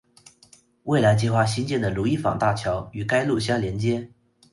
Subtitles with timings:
[0.85, 4.09] 未来计划兴建的如意坊大桥与该路相连接。